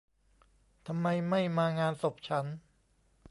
[0.87, 2.45] ทำไมไม่มางานศพฉัน